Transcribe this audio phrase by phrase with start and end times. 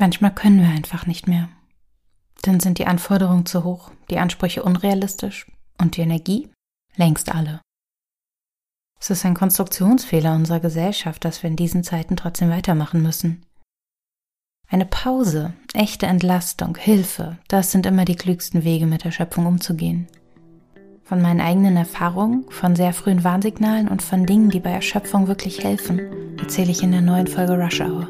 [0.00, 1.50] Manchmal können wir einfach nicht mehr.
[2.40, 5.46] Dann sind die Anforderungen zu hoch, die Ansprüche unrealistisch
[5.78, 6.48] und die Energie
[6.96, 7.60] längst alle.
[8.98, 13.44] Es ist ein Konstruktionsfehler unserer Gesellschaft, dass wir in diesen Zeiten trotzdem weitermachen müssen.
[14.68, 20.06] Eine Pause, echte Entlastung, Hilfe, das sind immer die klügsten Wege, mit der Schöpfung umzugehen.
[21.02, 25.62] Von meinen eigenen Erfahrungen, von sehr frühen Warnsignalen und von Dingen, die bei Erschöpfung wirklich
[25.62, 28.08] helfen, erzähle ich in der neuen Folge Rush Hour.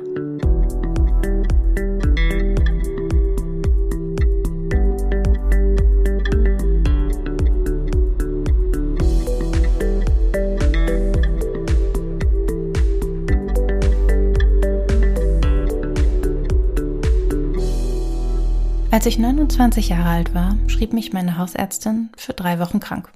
[18.93, 23.13] Als ich 29 Jahre alt war, schrieb mich meine Hausärztin für drei Wochen krank.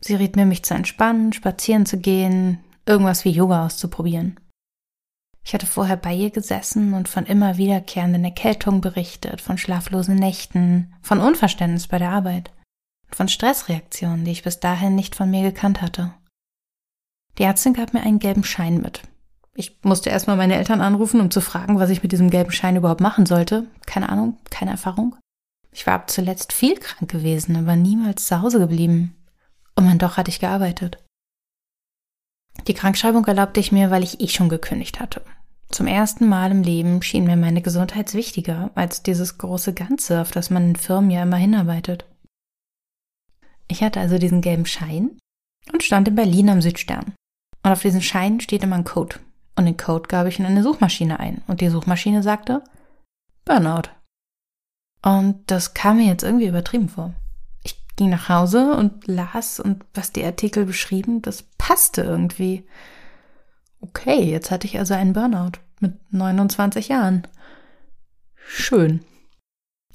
[0.00, 4.38] Sie riet mir, mich zu entspannen, spazieren zu gehen, irgendwas wie Yoga auszuprobieren.
[5.42, 10.94] Ich hatte vorher bei ihr gesessen und von immer wiederkehrenden Erkältungen berichtet, von schlaflosen Nächten,
[11.02, 12.52] von Unverständnis bei der Arbeit
[13.08, 16.14] und von Stressreaktionen, die ich bis dahin nicht von mir gekannt hatte.
[17.38, 19.02] Die Ärztin gab mir einen gelben Schein mit,
[19.60, 22.76] ich musste erstmal meine Eltern anrufen, um zu fragen, was ich mit diesem gelben Schein
[22.76, 23.66] überhaupt machen sollte.
[23.86, 25.16] Keine Ahnung, keine Erfahrung.
[25.70, 29.14] Ich war ab zuletzt viel krank gewesen, aber niemals zu Hause geblieben.
[29.76, 30.98] Und dann doch hatte ich gearbeitet.
[32.66, 35.22] Die Krankschreibung erlaubte ich mir, weil ich eh schon gekündigt hatte.
[35.68, 40.32] Zum ersten Mal im Leben schien mir meine Gesundheit wichtiger als dieses große Ganze, auf
[40.32, 42.06] das man in Firmen ja immer hinarbeitet.
[43.68, 45.18] Ich hatte also diesen gelben Schein
[45.72, 47.14] und stand in Berlin am Südstern.
[47.62, 49.16] Und auf diesem Schein steht immer ein Code.
[49.60, 51.42] Und den Code gab ich in eine Suchmaschine ein.
[51.46, 52.64] Und die Suchmaschine sagte
[53.44, 53.90] Burnout.
[55.02, 57.12] Und das kam mir jetzt irgendwie übertrieben vor.
[57.62, 62.66] Ich ging nach Hause und las und was die Artikel beschrieben, das passte irgendwie.
[63.82, 67.28] Okay, jetzt hatte ich also einen Burnout mit 29 Jahren.
[68.36, 69.04] Schön.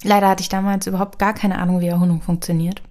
[0.03, 2.83] Leider hatte ich damals überhaupt gar keine Ahnung, wie Erholung funktioniert.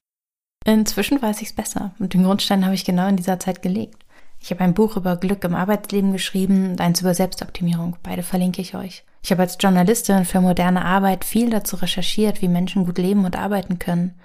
[0.65, 4.04] Inzwischen weiß ich es besser und den Grundstein habe ich genau in dieser Zeit gelegt.
[4.45, 7.97] Ich habe ein Buch über Glück im Arbeitsleben geschrieben und eins über Selbstoptimierung.
[8.03, 9.03] Beide verlinke ich euch.
[9.23, 13.37] Ich habe als Journalistin für moderne Arbeit viel dazu recherchiert, wie Menschen gut leben und
[13.37, 14.21] arbeiten können.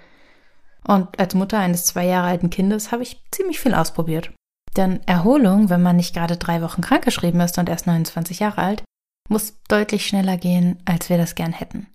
[0.86, 4.30] Und als Mutter eines zwei Jahre alten Kindes habe ich ziemlich viel ausprobiert.
[4.76, 8.84] Denn Erholung, wenn man nicht gerade drei Wochen krankgeschrieben ist und erst 29 Jahre alt,
[9.30, 11.86] muss deutlich schneller gehen, als wir das gern hätten.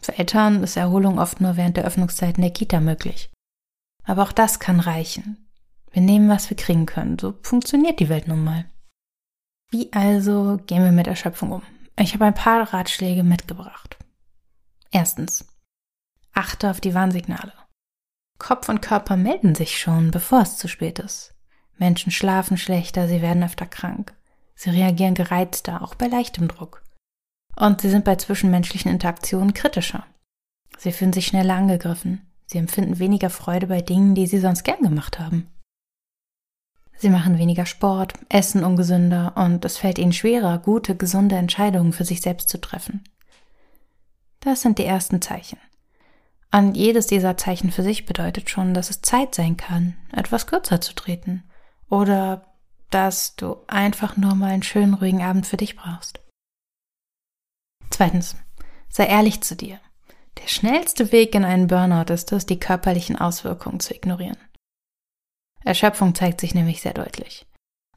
[0.00, 3.30] Für Eltern ist Erholung oft nur während der Öffnungszeiten der Kita möglich.
[4.04, 5.48] Aber auch das kann reichen.
[5.92, 7.18] Wir nehmen, was wir kriegen können.
[7.18, 8.64] So funktioniert die Welt nun mal.
[9.70, 11.62] Wie also gehen wir mit Erschöpfung um?
[11.98, 13.96] Ich habe ein paar Ratschläge mitgebracht.
[14.90, 15.46] Erstens.
[16.32, 17.52] Achte auf die Warnsignale.
[18.38, 21.34] Kopf und Körper melden sich schon, bevor es zu spät ist.
[21.78, 24.14] Menschen schlafen schlechter, sie werden öfter krank.
[24.54, 26.82] Sie reagieren gereizter, auch bei leichtem Druck.
[27.56, 30.06] Und sie sind bei zwischenmenschlichen Interaktionen kritischer.
[30.78, 32.26] Sie fühlen sich schneller angegriffen.
[32.46, 35.51] Sie empfinden weniger Freude bei Dingen, die sie sonst gern gemacht haben.
[37.02, 42.04] Sie machen weniger Sport, essen ungesünder und es fällt ihnen schwerer, gute, gesunde Entscheidungen für
[42.04, 43.02] sich selbst zu treffen.
[44.38, 45.58] Das sind die ersten Zeichen.
[46.52, 50.80] Und jedes dieser Zeichen für sich bedeutet schon, dass es Zeit sein kann, etwas kürzer
[50.80, 51.42] zu treten.
[51.90, 52.54] Oder
[52.90, 56.20] dass du einfach nur mal einen schönen, ruhigen Abend für dich brauchst.
[57.90, 58.36] Zweitens,
[58.88, 59.80] sei ehrlich zu dir.
[60.40, 64.38] Der schnellste Weg in einen Burnout ist es, die körperlichen Auswirkungen zu ignorieren.
[65.64, 67.46] Erschöpfung zeigt sich nämlich sehr deutlich.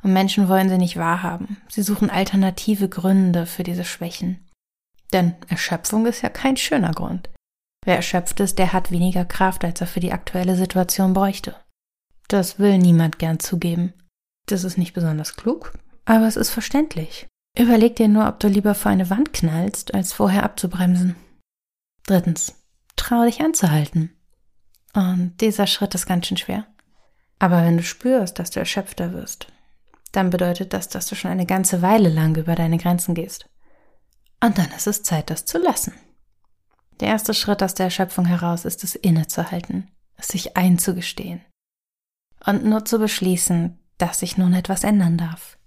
[0.03, 1.57] Und Menschen wollen sie nicht wahrhaben.
[1.67, 4.47] Sie suchen alternative Gründe für diese Schwächen.
[5.13, 7.29] Denn Erschöpfung ist ja kein schöner Grund.
[7.85, 11.55] Wer erschöpft ist, der hat weniger Kraft, als er für die aktuelle Situation bräuchte.
[12.27, 13.93] Das will niemand gern zugeben.
[14.47, 15.73] Das ist nicht besonders klug,
[16.05, 17.27] aber es ist verständlich.
[17.57, 21.15] Überleg dir nur, ob du lieber vor eine Wand knallst, als vorher abzubremsen.
[22.05, 22.55] Drittens,
[22.95, 24.11] trau dich anzuhalten.
[24.93, 26.67] Und dieser Schritt ist ganz schön schwer.
[27.39, 29.47] Aber wenn du spürst, dass du erschöpfter wirst,
[30.11, 33.49] dann bedeutet das, dass du schon eine ganze Weile lang über deine Grenzen gehst.
[34.41, 35.93] Und dann ist es Zeit, das zu lassen.
[36.99, 41.41] Der erste Schritt aus der Erschöpfung heraus ist es innezuhalten, es sich einzugestehen
[42.45, 45.57] und nur zu beschließen, dass sich nun etwas ändern darf.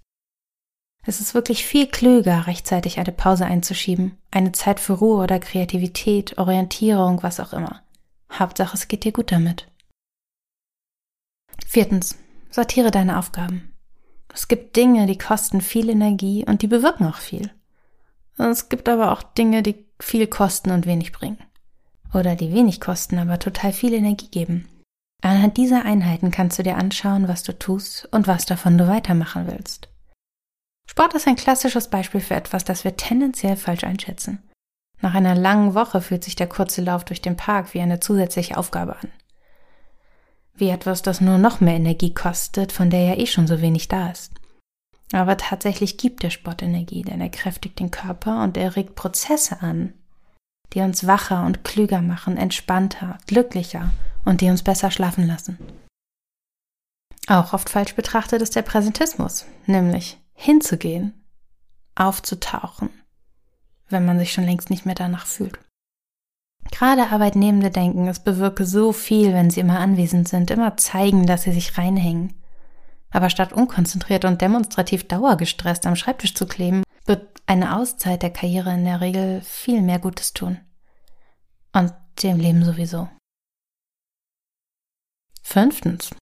[1.04, 6.36] Es ist wirklich viel klüger, rechtzeitig eine Pause einzuschieben, eine Zeit für Ruhe oder Kreativität,
[6.38, 7.82] Orientierung, was auch immer.
[8.30, 9.68] Hauptsache, es geht dir gut damit.
[11.66, 12.16] Viertens,
[12.50, 13.72] sortiere deine Aufgaben.
[14.32, 17.50] Es gibt Dinge, die kosten viel Energie und die bewirken auch viel.
[18.36, 21.38] Es gibt aber auch Dinge, die viel kosten und wenig bringen.
[22.14, 24.68] Oder die wenig kosten, aber total viel Energie geben.
[25.22, 29.46] Anhand dieser Einheiten kannst du dir anschauen, was du tust und was davon du weitermachen
[29.48, 29.88] willst.
[30.88, 34.42] Sport ist ein klassisches Beispiel für etwas, das wir tendenziell falsch einschätzen.
[35.00, 38.56] Nach einer langen Woche fühlt sich der kurze Lauf durch den Park wie eine zusätzliche
[38.56, 39.10] Aufgabe an.
[40.58, 43.86] Wie etwas, das nur noch mehr Energie kostet, von der ja eh schon so wenig
[43.86, 44.32] da ist.
[45.12, 49.62] Aber tatsächlich gibt der Sport Energie, denn er kräftigt den Körper und er regt Prozesse
[49.62, 49.94] an,
[50.74, 53.90] die uns wacher und klüger machen, entspannter, glücklicher
[54.24, 55.58] und die uns besser schlafen lassen.
[57.28, 61.14] Auch oft falsch betrachtet ist der Präsentismus, nämlich hinzugehen,
[61.94, 62.90] aufzutauchen,
[63.88, 65.58] wenn man sich schon längst nicht mehr danach fühlt.
[66.78, 71.42] Gerade Arbeitnehmende denken, es bewirke so viel, wenn sie immer anwesend sind, immer zeigen, dass
[71.42, 72.34] sie sich reinhängen.
[73.10, 78.72] Aber statt unkonzentriert und demonstrativ dauergestresst am Schreibtisch zu kleben, wird eine Auszeit der Karriere
[78.72, 80.60] in der Regel viel mehr Gutes tun.
[81.72, 81.92] Und
[82.22, 83.08] dem Leben sowieso.
[85.42, 86.14] Fünftens.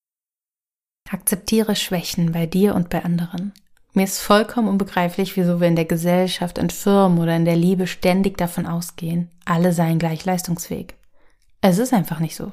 [1.11, 3.52] Akzeptiere Schwächen bei dir und bei anderen.
[3.97, 7.87] Mir ist vollkommen unbegreiflich, wieso wir in der Gesellschaft, in Firmen oder in der Liebe
[7.87, 10.95] ständig davon ausgehen, alle seien gleich leistungsfähig.
[11.63, 12.53] Es ist einfach nicht so.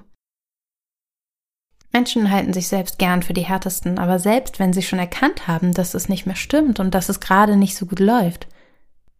[1.92, 5.74] Menschen halten sich selbst gern für die härtesten, aber selbst wenn sie schon erkannt haben,
[5.74, 8.48] dass es nicht mehr stimmt und dass es gerade nicht so gut läuft,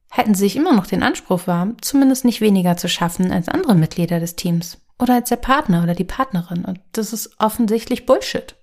[0.10, 3.76] halten sie sich immer noch den Anspruch wahr, zumindest nicht weniger zu schaffen als andere
[3.76, 6.64] Mitglieder des Teams oder als der Partner oder die Partnerin.
[6.64, 8.56] Und das ist offensichtlich Bullshit.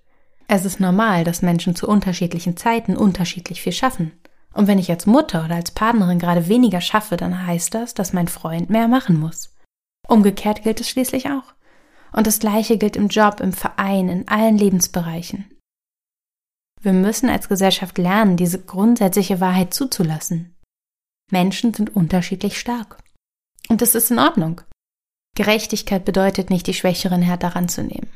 [0.53, 4.11] Es ist normal, dass Menschen zu unterschiedlichen Zeiten unterschiedlich viel schaffen.
[4.53, 8.11] Und wenn ich als Mutter oder als Partnerin gerade weniger schaffe, dann heißt das, dass
[8.11, 9.55] mein Freund mehr machen muss.
[10.09, 11.53] Umgekehrt gilt es schließlich auch.
[12.11, 15.45] Und das Gleiche gilt im Job, im Verein, in allen Lebensbereichen.
[16.81, 20.53] Wir müssen als Gesellschaft lernen, diese grundsätzliche Wahrheit zuzulassen.
[21.31, 22.97] Menschen sind unterschiedlich stark.
[23.69, 24.59] Und das ist in Ordnung.
[25.33, 28.09] Gerechtigkeit bedeutet nicht, die Schwächeren härter ranzunehmen.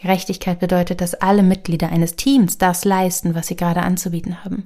[0.00, 4.64] Gerechtigkeit bedeutet, dass alle Mitglieder eines Teams das leisten, was sie gerade anzubieten haben.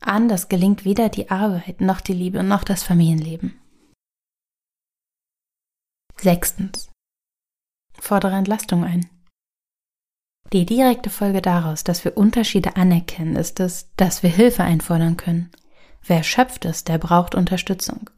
[0.00, 3.58] Anders gelingt weder die Arbeit noch die Liebe noch das Familienleben.
[6.16, 6.90] Sechstens.
[7.98, 9.08] Fordere Entlastung ein.
[10.52, 15.50] Die direkte Folge daraus, dass wir Unterschiede anerkennen, ist es, dass wir Hilfe einfordern können.
[16.04, 18.10] Wer erschöpft ist, der braucht Unterstützung.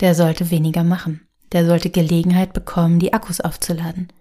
[0.00, 1.26] Der sollte weniger machen.
[1.52, 4.12] Der sollte Gelegenheit bekommen, die Akkus aufzuladen.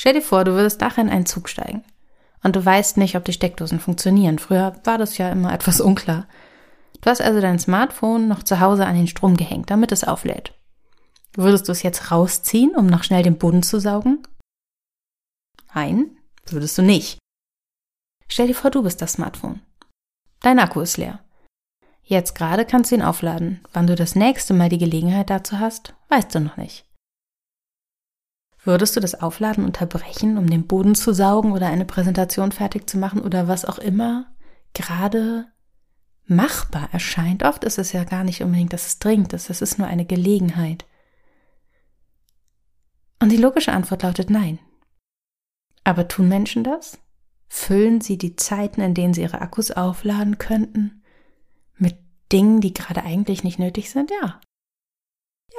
[0.00, 1.84] Stell dir vor, du würdest nachher in einen Zug steigen
[2.42, 4.38] und du weißt nicht, ob die Steckdosen funktionieren.
[4.38, 6.26] Früher war das ja immer etwas unklar.
[7.02, 10.54] Du hast also dein Smartphone noch zu Hause an den Strom gehängt, damit es auflädt.
[11.34, 14.22] Würdest du es jetzt rausziehen, um noch schnell den Boden zu saugen?
[15.74, 17.18] Nein, würdest du nicht.
[18.26, 19.60] Stell dir vor, du bist das Smartphone.
[20.40, 21.20] Dein Akku ist leer.
[22.04, 23.60] Jetzt gerade kannst du ihn aufladen.
[23.74, 26.86] Wann du das nächste Mal die Gelegenheit dazu hast, weißt du noch nicht.
[28.62, 32.98] Würdest du das Aufladen unterbrechen, um den Boden zu saugen oder eine Präsentation fertig zu
[32.98, 34.26] machen oder was auch immer
[34.74, 35.46] gerade
[36.26, 37.42] machbar erscheint?
[37.42, 40.04] Oft ist es ja gar nicht unbedingt, dass es dringend ist, es ist nur eine
[40.04, 40.84] Gelegenheit.
[43.18, 44.58] Und die logische Antwort lautet nein.
[45.84, 46.98] Aber tun Menschen das?
[47.48, 51.02] Füllen sie die Zeiten, in denen sie ihre Akkus aufladen könnten,
[51.76, 51.98] mit
[52.30, 54.10] Dingen, die gerade eigentlich nicht nötig sind?
[54.10, 54.40] Ja.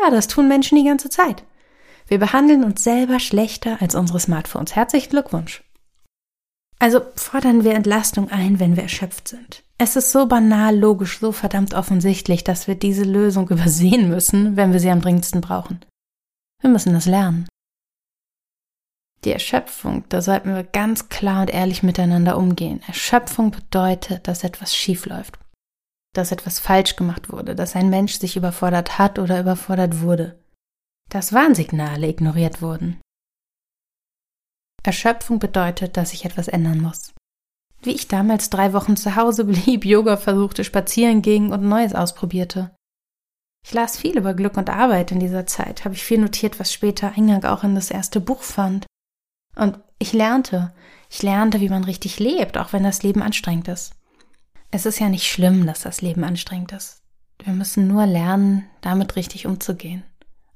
[0.01, 1.43] Ja, das tun Menschen die ganze Zeit.
[2.11, 4.75] Wir behandeln uns selber schlechter als unsere Smartphones.
[4.75, 5.63] Herzlichen Glückwunsch.
[6.77, 9.63] Also fordern wir Entlastung ein, wenn wir erschöpft sind.
[9.77, 14.73] Es ist so banal, logisch, so verdammt offensichtlich, dass wir diese Lösung übersehen müssen, wenn
[14.73, 15.85] wir sie am dringendsten brauchen.
[16.59, 17.47] Wir müssen das lernen.
[19.23, 22.81] Die Erschöpfung, da sollten wir ganz klar und ehrlich miteinander umgehen.
[22.87, 25.39] Erschöpfung bedeutet, dass etwas schief läuft,
[26.13, 30.40] dass etwas falsch gemacht wurde, dass ein Mensch sich überfordert hat oder überfordert wurde
[31.11, 33.01] dass Warnsignale ignoriert wurden.
[34.83, 37.13] Erschöpfung bedeutet, dass ich etwas ändern muss.
[37.83, 42.73] Wie ich damals drei Wochen zu Hause blieb, Yoga versuchte, spazieren ging und Neues ausprobierte.
[43.63, 46.73] Ich las viel über Glück und Arbeit in dieser Zeit, habe ich viel notiert, was
[46.73, 48.87] später Eingang auch in das erste Buch fand.
[49.55, 50.73] Und ich lernte,
[51.09, 53.93] ich lernte, wie man richtig lebt, auch wenn das Leben anstrengend ist.
[54.71, 57.01] Es ist ja nicht schlimm, dass das Leben anstrengend ist.
[57.43, 60.03] Wir müssen nur lernen, damit richtig umzugehen.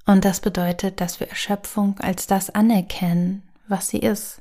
[0.06, 4.40] Und das bedeutet, dass wir Erschöpfung als das anerkennen, was sie ist.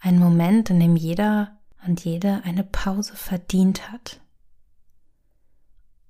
[0.00, 4.20] Ein Moment, in dem jeder und jede eine Pause verdient hat.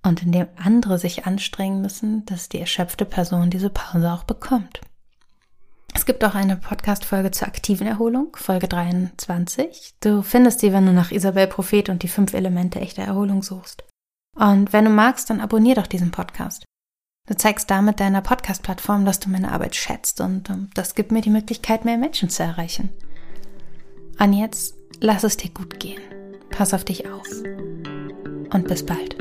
[0.02, 4.80] Und in dem andere sich anstrengen müssen, dass die erschöpfte Person diese Pause auch bekommt.
[5.94, 9.94] Es gibt auch eine Podcast-Folge zur aktiven Erholung, Folge 23.
[10.00, 13.84] Du findest sie, wenn du nach Isabel Prophet und die fünf Elemente echter Erholung suchst.
[14.34, 16.67] Und wenn du magst, dann abonnier doch diesen Podcast.
[17.28, 21.20] Du zeigst damit deiner Podcast-Plattform, dass du meine Arbeit schätzt und um, das gibt mir
[21.20, 22.88] die Möglichkeit, mehr Menschen zu erreichen.
[24.18, 26.00] Und jetzt lass es dir gut gehen.
[26.48, 27.28] Pass auf dich auf.
[28.50, 29.18] Und bis bald.